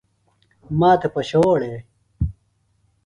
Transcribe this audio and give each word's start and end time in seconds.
ماتھےۡ 0.79 1.13
پشووڑے؟ 1.15 1.73